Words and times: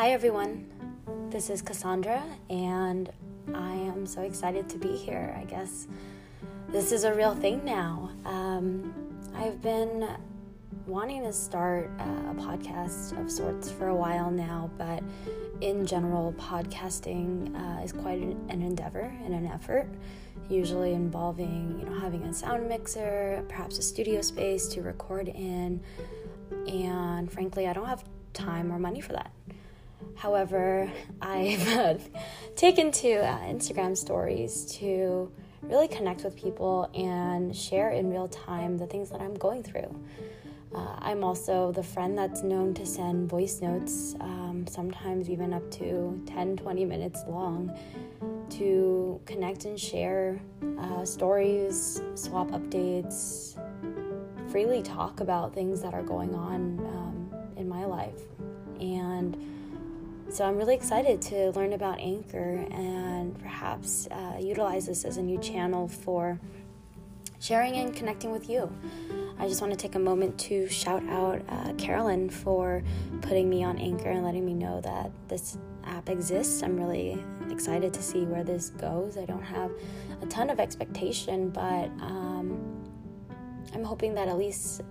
Hi, 0.00 0.12
everyone. 0.12 0.64
This 1.28 1.50
is 1.50 1.60
Cassandra, 1.60 2.22
and 2.48 3.12
I 3.52 3.74
am 3.74 4.06
so 4.06 4.22
excited 4.22 4.66
to 4.70 4.78
be 4.78 4.96
here. 4.96 5.36
I 5.38 5.44
guess 5.44 5.88
this 6.70 6.90
is 6.90 7.04
a 7.04 7.12
real 7.12 7.34
thing 7.34 7.62
now. 7.66 8.10
Um, 8.24 8.94
I've 9.34 9.60
been 9.60 10.08
wanting 10.86 11.22
to 11.24 11.34
start 11.34 11.90
a 11.98 12.32
podcast 12.32 13.20
of 13.20 13.30
sorts 13.30 13.70
for 13.70 13.88
a 13.88 13.94
while 13.94 14.30
now, 14.30 14.70
but 14.78 15.02
in 15.60 15.84
general, 15.84 16.32
podcasting 16.38 17.54
uh, 17.54 17.84
is 17.84 17.92
quite 17.92 18.22
an 18.22 18.62
endeavor 18.62 19.12
and 19.22 19.34
an 19.34 19.46
effort, 19.48 19.86
usually 20.48 20.94
involving 20.94 21.78
you 21.78 21.84
know 21.84 22.00
having 22.00 22.22
a 22.22 22.32
sound 22.32 22.66
mixer, 22.70 23.44
perhaps 23.50 23.76
a 23.78 23.82
studio 23.82 24.22
space 24.22 24.66
to 24.68 24.80
record 24.80 25.28
in, 25.28 25.78
and 26.66 27.30
frankly, 27.30 27.68
I 27.68 27.74
don't 27.74 27.86
have 27.86 28.02
time 28.32 28.72
or 28.72 28.78
money 28.78 29.02
for 29.02 29.12
that. 29.12 29.30
However, 30.16 30.90
I've 31.22 32.08
taken 32.56 32.92
to 32.92 33.12
uh, 33.12 33.38
Instagram 33.40 33.96
stories 33.96 34.66
to 34.78 35.30
really 35.62 35.88
connect 35.88 36.24
with 36.24 36.36
people 36.36 36.90
and 36.94 37.54
share 37.54 37.90
in 37.90 38.10
real 38.10 38.28
time 38.28 38.78
the 38.78 38.86
things 38.86 39.10
that 39.10 39.20
I'm 39.20 39.34
going 39.34 39.62
through. 39.62 39.94
Uh, 40.74 40.94
I'm 40.98 41.24
also 41.24 41.72
the 41.72 41.82
friend 41.82 42.16
that's 42.16 42.42
known 42.42 42.74
to 42.74 42.86
send 42.86 43.28
voice 43.28 43.60
notes, 43.60 44.14
um, 44.20 44.66
sometimes 44.68 45.28
even 45.28 45.52
up 45.52 45.68
to 45.72 46.22
10 46.26 46.56
20 46.56 46.84
minutes 46.84 47.24
long, 47.26 47.76
to 48.50 49.20
connect 49.26 49.64
and 49.64 49.78
share 49.78 50.40
uh, 50.78 51.04
stories, 51.04 52.00
swap 52.14 52.50
updates, 52.50 53.58
freely 54.50 54.82
talk 54.82 55.20
about 55.20 55.54
things 55.54 55.82
that 55.82 55.92
are 55.92 56.02
going 56.02 56.34
on 56.34 56.78
um, 56.80 57.30
in 57.56 57.68
my 57.68 57.84
life. 57.84 58.20
And 58.80 59.36
so 60.32 60.44
I'm 60.44 60.56
really 60.56 60.74
excited 60.74 61.20
to 61.22 61.50
learn 61.52 61.72
about 61.72 61.98
Anchor 61.98 62.64
and 62.70 63.36
perhaps 63.40 64.06
uh, 64.10 64.36
utilize 64.38 64.86
this 64.86 65.04
as 65.04 65.16
a 65.16 65.22
new 65.22 65.38
channel 65.38 65.88
for 65.88 66.38
sharing 67.40 67.74
and 67.76 67.94
connecting 67.94 68.30
with 68.30 68.48
you. 68.48 68.70
I 69.38 69.48
just 69.48 69.60
want 69.60 69.72
to 69.72 69.76
take 69.76 69.96
a 69.96 69.98
moment 69.98 70.38
to 70.40 70.68
shout 70.68 71.02
out 71.08 71.42
uh, 71.48 71.72
Carolyn 71.74 72.30
for 72.30 72.82
putting 73.22 73.50
me 73.50 73.64
on 73.64 73.78
Anchor 73.78 74.10
and 74.10 74.24
letting 74.24 74.44
me 74.44 74.54
know 74.54 74.80
that 74.82 75.10
this 75.28 75.58
app 75.84 76.08
exists. 76.08 76.62
I'm 76.62 76.76
really 76.76 77.22
excited 77.50 77.92
to 77.94 78.02
see 78.02 78.24
where 78.24 78.44
this 78.44 78.70
goes. 78.70 79.16
I 79.16 79.24
don't 79.24 79.42
have 79.42 79.72
a 80.22 80.26
ton 80.26 80.50
of 80.50 80.60
expectation, 80.60 81.50
but 81.50 81.86
um, 82.00 82.84
I'm 83.74 83.82
hoping 83.82 84.14
that 84.14 84.28
at 84.28 84.38
least 84.38 84.82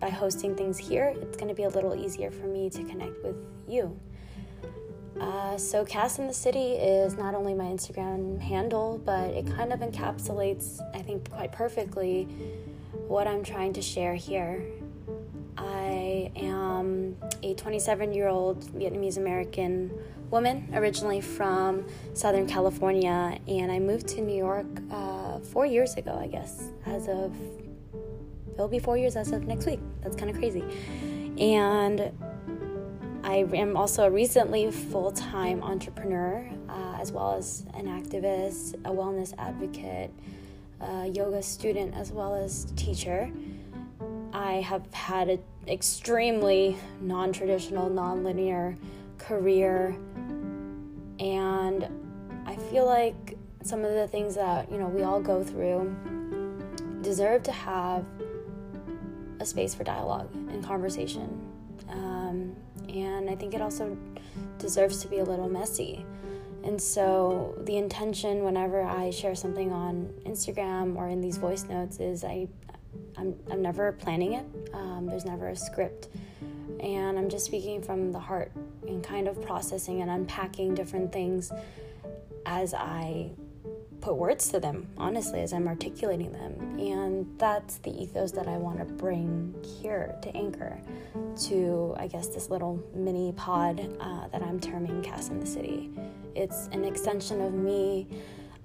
by 0.00 0.10
hosting 0.10 0.56
things 0.56 0.76
here, 0.76 1.14
it's 1.20 1.36
going 1.36 1.48
to 1.48 1.54
be 1.54 1.64
a 1.64 1.68
little 1.68 1.94
easier 1.94 2.30
for 2.30 2.46
me 2.46 2.68
to 2.70 2.82
connect 2.84 3.22
with 3.22 3.36
you. 3.68 3.98
Uh, 5.20 5.56
so, 5.56 5.84
Cass 5.84 6.18
in 6.18 6.26
the 6.26 6.34
City 6.34 6.72
is 6.72 7.16
not 7.16 7.34
only 7.34 7.54
my 7.54 7.64
Instagram 7.64 8.40
handle, 8.40 9.00
but 9.04 9.30
it 9.30 9.46
kind 9.46 9.72
of 9.72 9.80
encapsulates, 9.80 10.80
I 10.94 11.00
think, 11.00 11.30
quite 11.30 11.52
perfectly 11.52 12.24
what 13.08 13.26
I'm 13.26 13.42
trying 13.42 13.72
to 13.74 13.82
share 13.82 14.14
here. 14.14 14.62
I 15.56 16.30
am 16.36 17.16
a 17.42 17.54
27 17.54 18.12
year 18.12 18.28
old 18.28 18.62
Vietnamese 18.66 19.16
American 19.16 19.90
woman, 20.30 20.68
originally 20.74 21.20
from 21.20 21.86
Southern 22.12 22.46
California, 22.46 23.38
and 23.48 23.72
I 23.72 23.78
moved 23.78 24.08
to 24.08 24.20
New 24.20 24.36
York 24.36 24.66
uh, 24.90 25.38
four 25.38 25.64
years 25.64 25.94
ago, 25.94 26.18
I 26.20 26.26
guess, 26.26 26.70
as 26.84 27.08
of 27.08 27.32
it'll 28.54 28.68
be 28.68 28.78
four 28.78 28.96
years 28.96 29.16
as 29.16 29.32
of 29.32 29.46
next 29.46 29.66
week. 29.66 29.80
That's 30.02 30.16
kind 30.16 30.30
of 30.30 30.36
crazy. 30.36 30.64
And 31.38 32.12
I 33.26 33.44
am 33.54 33.76
also 33.76 34.04
a 34.04 34.10
recently 34.10 34.70
full 34.70 35.10
time 35.10 35.60
entrepreneur, 35.60 36.48
uh, 36.68 36.96
as 37.00 37.10
well 37.10 37.34
as 37.34 37.64
an 37.74 37.86
activist, 37.86 38.74
a 38.84 38.90
wellness 38.90 39.34
advocate, 39.36 40.12
a 40.80 41.08
yoga 41.08 41.42
student, 41.42 41.96
as 41.96 42.12
well 42.12 42.36
as 42.36 42.66
teacher. 42.76 43.28
I 44.32 44.60
have 44.60 44.94
had 44.94 45.28
an 45.28 45.42
extremely 45.66 46.76
non 47.00 47.32
traditional, 47.32 47.90
non 47.90 48.22
linear 48.22 48.76
career, 49.18 49.96
and 51.18 51.88
I 52.46 52.54
feel 52.70 52.86
like 52.86 53.36
some 53.64 53.84
of 53.84 53.92
the 53.92 54.06
things 54.06 54.36
that 54.36 54.70
you 54.70 54.78
know 54.78 54.86
we 54.86 55.02
all 55.02 55.20
go 55.20 55.42
through 55.42 55.96
deserve 57.02 57.42
to 57.42 57.52
have 57.52 58.06
a 59.40 59.44
space 59.44 59.74
for 59.74 59.82
dialogue 59.82 60.32
and 60.32 60.64
conversation. 60.64 61.40
Um, 61.90 62.15
and 62.88 63.30
I 63.30 63.34
think 63.34 63.54
it 63.54 63.60
also 63.60 63.96
deserves 64.58 65.00
to 65.02 65.08
be 65.08 65.18
a 65.18 65.24
little 65.24 65.48
messy. 65.48 66.04
And 66.64 66.80
so 66.80 67.54
the 67.64 67.76
intention 67.76 68.42
whenever 68.42 68.82
I 68.82 69.10
share 69.10 69.34
something 69.34 69.72
on 69.72 70.12
Instagram 70.24 70.96
or 70.96 71.08
in 71.08 71.20
these 71.20 71.36
voice 71.36 71.64
notes 71.64 72.00
is 72.00 72.24
I 72.24 72.48
I'm, 73.16 73.34
I'm 73.50 73.62
never 73.62 73.92
planning 73.92 74.34
it. 74.34 74.46
Um, 74.72 75.06
there's 75.06 75.24
never 75.24 75.48
a 75.48 75.56
script. 75.56 76.08
And 76.80 77.18
I'm 77.18 77.28
just 77.28 77.46
speaking 77.46 77.82
from 77.82 78.12
the 78.12 78.18
heart 78.18 78.52
and 78.86 79.02
kind 79.02 79.28
of 79.28 79.40
processing 79.42 80.02
and 80.02 80.10
unpacking 80.10 80.74
different 80.74 81.12
things 81.12 81.52
as 82.44 82.74
I 82.74 83.30
put 84.06 84.14
words 84.14 84.48
to 84.52 84.60
them, 84.60 84.86
honestly, 84.96 85.40
as 85.40 85.52
I'm 85.52 85.66
articulating 85.66 86.30
them. 86.30 86.78
And 86.78 87.26
that's 87.38 87.78
the 87.78 87.90
ethos 87.90 88.30
that 88.32 88.46
I 88.46 88.56
want 88.56 88.78
to 88.78 88.84
bring 88.84 89.52
here 89.80 90.14
to 90.22 90.36
Anchor, 90.36 90.78
to, 91.48 91.92
I 91.98 92.06
guess, 92.06 92.28
this 92.28 92.48
little 92.48 92.80
mini 92.94 93.32
pod 93.32 93.80
uh, 93.98 94.28
that 94.28 94.42
I'm 94.42 94.60
terming 94.60 95.02
Cass 95.02 95.30
in 95.30 95.40
the 95.40 95.46
City. 95.46 95.90
It's 96.36 96.68
an 96.70 96.84
extension 96.84 97.40
of 97.40 97.52
me 97.52 98.06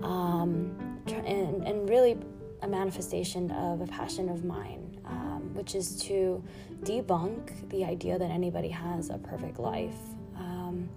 um, 0.04 0.78
and, 1.08 1.68
and 1.68 1.90
really 1.90 2.20
a 2.62 2.68
manifestation 2.68 3.50
of 3.50 3.82
a 3.82 3.88
passion 3.88 4.30
of 4.30 4.46
mine, 4.46 5.00
um, 5.06 5.56
which 5.56 5.74
is 5.74 5.96
to 6.04 6.44
debunk 6.84 7.68
the 7.72 7.84
idea 7.84 8.20
that 8.20 8.30
anybody 8.30 8.70
has 8.70 9.10
a 9.10 9.18
perfect 9.18 9.58
life. 9.58 9.98
Um, 10.38 10.88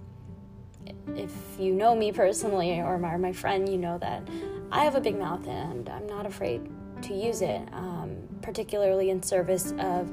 if 1.16 1.32
you 1.58 1.72
know 1.72 1.94
me 1.94 2.12
personally 2.12 2.80
or 2.80 2.98
my, 2.98 3.16
my 3.16 3.32
friend, 3.32 3.68
you 3.68 3.78
know 3.78 3.98
that 3.98 4.26
I 4.70 4.84
have 4.84 4.94
a 4.94 5.00
big 5.00 5.18
mouth 5.18 5.46
and 5.46 5.88
I'm 5.88 6.06
not 6.06 6.26
afraid 6.26 6.68
to 7.02 7.14
use 7.14 7.42
it, 7.42 7.60
um, 7.72 8.16
particularly 8.42 9.10
in 9.10 9.22
service 9.22 9.72
of 9.78 10.10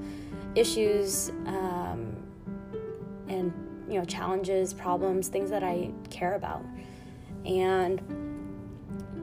issues 0.55 1.29
um, 1.45 2.15
and 3.27 3.53
you 3.87 3.97
know 3.97 4.05
challenges, 4.05 4.73
problems, 4.73 5.27
things 5.27 5.49
that 5.49 5.63
I 5.63 5.91
care 6.09 6.35
about, 6.35 6.63
and 7.45 8.01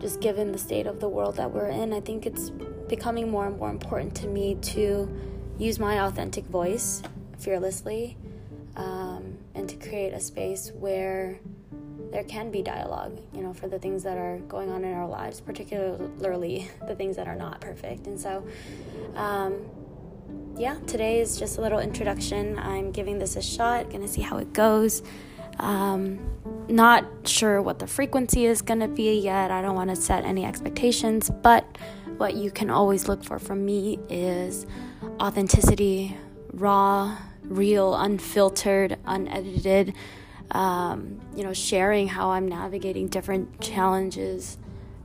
just 0.00 0.20
given 0.20 0.52
the 0.52 0.58
state 0.58 0.86
of 0.86 1.00
the 1.00 1.08
world 1.08 1.36
that 1.36 1.50
we're 1.50 1.68
in, 1.68 1.92
I 1.92 2.00
think 2.00 2.26
it's 2.26 2.50
becoming 2.88 3.30
more 3.30 3.46
and 3.46 3.58
more 3.58 3.70
important 3.70 4.14
to 4.16 4.26
me 4.26 4.56
to 4.56 5.08
use 5.58 5.78
my 5.78 6.06
authentic 6.06 6.44
voice 6.46 7.02
fearlessly 7.38 8.16
um, 8.76 9.38
and 9.54 9.68
to 9.68 9.76
create 9.76 10.12
a 10.12 10.20
space 10.20 10.70
where 10.74 11.40
there 12.10 12.24
can 12.24 12.50
be 12.50 12.62
dialogue, 12.62 13.20
you 13.34 13.42
know, 13.42 13.52
for 13.52 13.68
the 13.68 13.78
things 13.78 14.02
that 14.02 14.16
are 14.16 14.38
going 14.48 14.70
on 14.70 14.84
in 14.84 14.94
our 14.94 15.06
lives, 15.06 15.40
particularly 15.40 16.70
the 16.88 16.94
things 16.94 17.16
that 17.16 17.28
are 17.28 17.36
not 17.36 17.60
perfect. 17.60 18.06
And 18.06 18.18
so, 18.18 18.46
um, 19.14 19.66
yeah, 20.56 20.78
today 20.86 21.20
is 21.20 21.38
just 21.38 21.58
a 21.58 21.60
little 21.60 21.78
introduction. 21.78 22.58
I'm 22.58 22.90
giving 22.90 23.18
this 23.18 23.36
a 23.36 23.42
shot, 23.42 23.90
gonna 23.90 24.08
see 24.08 24.22
how 24.22 24.38
it 24.38 24.52
goes. 24.52 25.02
Um, 25.58 26.18
not 26.68 27.04
sure 27.26 27.60
what 27.62 27.78
the 27.78 27.86
frequency 27.86 28.46
is 28.46 28.62
gonna 28.62 28.88
be 28.88 29.18
yet. 29.20 29.50
I 29.50 29.62
don't 29.62 29.74
wanna 29.74 29.96
set 29.96 30.24
any 30.24 30.44
expectations, 30.44 31.30
but 31.42 31.64
what 32.16 32.34
you 32.34 32.50
can 32.50 32.70
always 32.70 33.08
look 33.08 33.24
for 33.24 33.38
from 33.38 33.64
me 33.64 33.98
is 34.08 34.66
authenticity, 35.20 36.16
raw, 36.52 37.16
real, 37.42 37.94
unfiltered, 37.94 38.98
unedited. 39.06 39.94
Um, 40.50 41.20
you 41.36 41.44
know, 41.44 41.52
sharing 41.52 42.08
how 42.08 42.30
I'm 42.30 42.48
navigating 42.48 43.08
different 43.08 43.60
challenges 43.60 44.58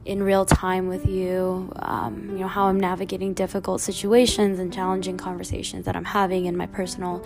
in 0.06 0.22
real 0.22 0.45
time 0.45 0.88
with 0.88 1.06
you, 1.06 1.72
um, 1.78 2.30
you 2.31 2.40
know, 2.40 2.48
how 2.48 2.66
I'm 2.66 2.80
navigating 2.80 3.34
difficult 3.34 3.81
situations 3.81 4.60
and 4.60 4.74
challenging 4.74 5.18
conversations 5.18 5.86
that 5.86 5.95
I'm 5.95 6.06
having 6.06 6.45
in 6.45 6.57
my 6.57 6.66
personal 6.66 7.25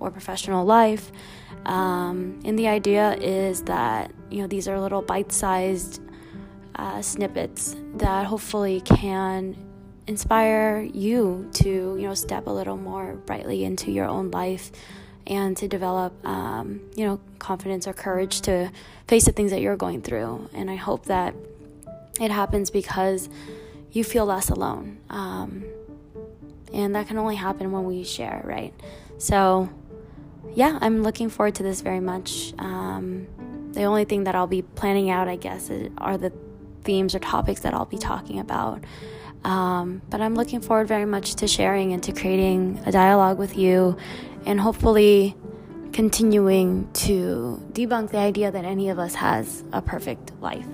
or 0.00 0.10
professional 0.10 0.64
life. 0.64 1.10
Um, 1.66 2.40
and 2.44 2.58
the 2.58 2.68
idea 2.68 3.14
is 3.14 3.62
that, 3.62 4.12
you 4.30 4.42
know, 4.42 4.46
these 4.46 4.68
are 4.68 4.78
little 4.78 5.02
bite 5.02 5.32
sized 5.32 6.02
uh, 6.76 7.02
snippets 7.02 7.76
that 7.94 8.26
hopefully 8.26 8.80
can 8.82 9.56
inspire 10.06 10.88
you 10.94 11.48
to 11.52 11.96
you 11.98 12.06
know 12.06 12.14
step 12.14 12.46
a 12.46 12.50
little 12.50 12.78
more 12.78 13.14
brightly 13.26 13.62
into 13.62 13.90
your 13.90 14.06
own 14.06 14.30
life 14.30 14.72
and 15.28 15.56
to 15.56 15.68
develop 15.68 16.12
um, 16.26 16.80
you 16.96 17.06
know 17.06 17.20
confidence 17.38 17.86
or 17.86 17.92
courage 17.92 18.40
to 18.40 18.70
face 19.06 19.26
the 19.26 19.32
things 19.32 19.50
that 19.52 19.60
you're 19.60 19.76
going 19.76 20.02
through 20.02 20.48
and 20.54 20.70
i 20.70 20.74
hope 20.74 21.04
that 21.04 21.34
it 22.20 22.30
happens 22.30 22.70
because 22.70 23.28
you 23.92 24.02
feel 24.02 24.26
less 24.26 24.50
alone 24.50 24.98
um, 25.10 25.64
and 26.72 26.94
that 26.94 27.06
can 27.06 27.16
only 27.18 27.36
happen 27.36 27.70
when 27.70 27.84
we 27.84 28.02
share 28.02 28.42
right 28.44 28.74
so 29.18 29.68
yeah, 30.54 30.78
I'm 30.80 31.02
looking 31.02 31.28
forward 31.28 31.54
to 31.56 31.62
this 31.62 31.80
very 31.80 32.00
much. 32.00 32.52
Um, 32.58 33.26
the 33.72 33.84
only 33.84 34.04
thing 34.04 34.24
that 34.24 34.34
I'll 34.34 34.46
be 34.46 34.62
planning 34.62 35.10
out, 35.10 35.28
I 35.28 35.36
guess, 35.36 35.70
are 35.98 36.18
the 36.18 36.32
themes 36.84 37.14
or 37.14 37.18
topics 37.18 37.60
that 37.60 37.74
I'll 37.74 37.84
be 37.84 37.98
talking 37.98 38.38
about. 38.40 38.82
Um, 39.44 40.02
but 40.10 40.20
I'm 40.20 40.34
looking 40.34 40.60
forward 40.60 40.88
very 40.88 41.04
much 41.04 41.36
to 41.36 41.46
sharing 41.46 41.92
and 41.92 42.02
to 42.02 42.12
creating 42.12 42.82
a 42.86 42.92
dialogue 42.92 43.38
with 43.38 43.56
you 43.56 43.96
and 44.46 44.60
hopefully 44.60 45.36
continuing 45.92 46.90
to 46.92 47.62
debunk 47.72 48.10
the 48.10 48.18
idea 48.18 48.50
that 48.50 48.64
any 48.64 48.88
of 48.90 48.98
us 48.98 49.14
has 49.14 49.64
a 49.72 49.80
perfect 49.80 50.32
life. 50.40 50.66